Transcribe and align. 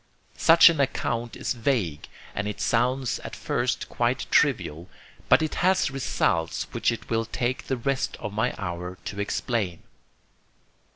Such 0.37 0.67
an 0.69 0.79
account 0.79 1.35
is 1.35 1.53
vague 1.53 2.07
and 2.33 2.47
it 2.47 2.59
sounds 2.59 3.19
at 3.19 3.35
first 3.35 3.87
quite 3.87 4.25
trivial, 4.31 4.89
but 5.29 5.43
it 5.43 5.53
has 5.61 5.91
results 5.91 6.63
which 6.71 6.91
it 6.91 7.11
will 7.11 7.25
take 7.25 7.67
the 7.67 7.77
rest 7.77 8.17
of 8.19 8.33
my 8.33 8.55
hour 8.57 8.97
to 9.05 9.19
explain. 9.19 9.83